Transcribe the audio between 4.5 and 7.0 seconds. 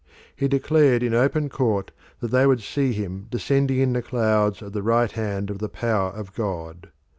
at the right hand of the power of God.